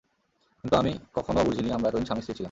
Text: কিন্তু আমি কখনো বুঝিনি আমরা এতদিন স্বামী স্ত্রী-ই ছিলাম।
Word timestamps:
কিন্তু 0.63 0.75
আমি 0.77 0.91
কখনো 1.13 1.39
বুঝিনি 1.43 1.69
আমরা 1.71 1.87
এতদিন 1.89 2.05
স্বামী 2.05 2.21
স্ত্রী-ই 2.21 2.35
ছিলাম। 2.35 2.39